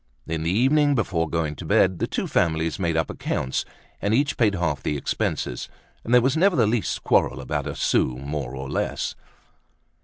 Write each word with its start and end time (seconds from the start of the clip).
In 0.25 0.41
the 0.41 0.49
evening 0.49 0.95
before 0.95 1.29
going 1.29 1.55
to 1.57 1.63
bed, 1.63 1.99
the 1.99 2.07
two 2.07 2.25
families 2.25 2.79
made 2.79 2.97
up 2.97 3.11
accounts 3.11 3.65
and 4.01 4.15
each 4.15 4.35
paid 4.35 4.55
half 4.55 4.81
the 4.81 4.97
expenses; 4.97 5.69
and 6.03 6.11
there 6.11 6.21
was 6.23 6.35
never 6.35 6.55
the 6.55 6.65
least 6.65 7.03
quarrel 7.03 7.39
about 7.39 7.67
a 7.67 7.75
sou 7.75 8.17
more 8.17 8.55
or 8.55 8.67
less. 8.67 9.13